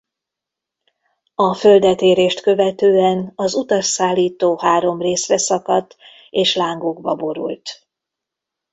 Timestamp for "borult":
7.15-7.87